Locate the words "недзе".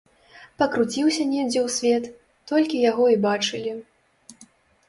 1.33-1.59